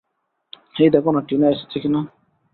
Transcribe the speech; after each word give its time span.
এই 0.75 0.89
দেখ 0.93 1.05
না, 1.07 1.21
টিনা 1.27 1.47
এসেছে 1.49 1.77
কি 1.83 1.89
না। 1.89 2.01